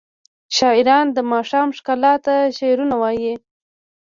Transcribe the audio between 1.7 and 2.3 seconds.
ښکلا